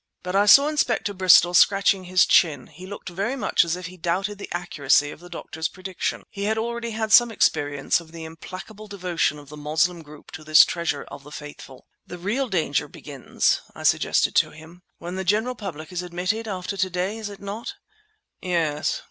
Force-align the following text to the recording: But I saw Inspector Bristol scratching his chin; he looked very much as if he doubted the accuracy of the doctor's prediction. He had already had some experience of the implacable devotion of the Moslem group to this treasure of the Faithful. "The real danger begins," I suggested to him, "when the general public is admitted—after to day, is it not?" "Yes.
But 0.23 0.35
I 0.35 0.47
saw 0.47 0.67
Inspector 0.67 1.13
Bristol 1.13 1.53
scratching 1.53 2.05
his 2.05 2.25
chin; 2.25 2.65
he 2.65 2.87
looked 2.87 3.09
very 3.09 3.35
much 3.35 3.63
as 3.63 3.75
if 3.75 3.85
he 3.85 3.97
doubted 3.97 4.39
the 4.39 4.49
accuracy 4.51 5.11
of 5.11 5.19
the 5.19 5.29
doctor's 5.29 5.67
prediction. 5.67 6.23
He 6.31 6.45
had 6.45 6.57
already 6.57 6.89
had 6.89 7.13
some 7.13 7.29
experience 7.29 7.99
of 7.99 8.11
the 8.11 8.23
implacable 8.25 8.87
devotion 8.87 9.37
of 9.37 9.49
the 9.49 9.57
Moslem 9.57 10.01
group 10.01 10.31
to 10.31 10.43
this 10.43 10.65
treasure 10.65 11.03
of 11.11 11.21
the 11.23 11.31
Faithful. 11.31 11.85
"The 12.07 12.17
real 12.17 12.49
danger 12.49 12.87
begins," 12.87 13.61
I 13.75 13.83
suggested 13.83 14.33
to 14.37 14.49
him, 14.49 14.81
"when 14.97 15.17
the 15.17 15.23
general 15.23 15.53
public 15.53 15.91
is 15.91 16.01
admitted—after 16.01 16.77
to 16.77 16.89
day, 16.89 17.19
is 17.19 17.29
it 17.29 17.39
not?" 17.39 17.75
"Yes. 18.41 18.99